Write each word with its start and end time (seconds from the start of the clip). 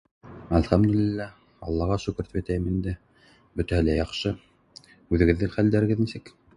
Әлхәмдулилләһ, 0.59 1.35
Аллаға 1.67 1.99
шөкөр 2.07 2.29
тип 2.31 2.41
әйтәйем 2.43 2.67
инде, 2.73 2.97
бөтәһе 3.61 3.87
лә 3.91 4.01
яҡшы, 4.01 4.37
үҙегеҙҙең 4.93 5.59
хәлдәрегеҙ 5.59 6.07
нисек? 6.09 6.39